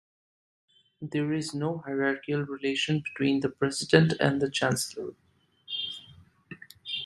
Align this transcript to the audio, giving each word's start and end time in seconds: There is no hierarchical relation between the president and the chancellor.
There 0.99 1.31
is 1.31 1.53
no 1.53 1.83
hierarchical 1.85 2.41
relation 2.43 3.01
between 3.01 3.41
the 3.41 3.49
president 3.49 4.13
and 4.19 4.41
the 4.41 4.49
chancellor. 4.49 5.13